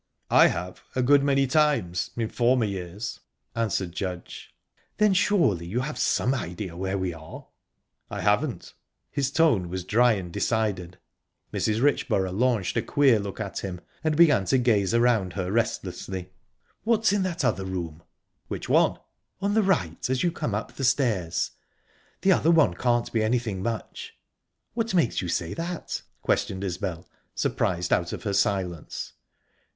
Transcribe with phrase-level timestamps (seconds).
[0.31, 3.19] "I have, a good many times, in former years,"
[3.53, 4.51] answered Judge.
[4.97, 7.45] "Then surely you have some idea where we are?"
[8.09, 8.73] "I haven't."
[9.11, 10.97] His tone was dry and decided.
[11.53, 11.83] Mrs.
[11.83, 16.31] Richborough launched a queer look at him, and began to gaze around her restlessly.
[16.83, 18.01] "What's in that other room?"
[18.47, 18.97] "Which one?"
[19.39, 21.51] "On the right, as you come up the stairs.
[22.21, 24.15] The other one can't be anything much."
[24.73, 29.13] "What makes you say that?" questioned Isbel, surprised out of her silence.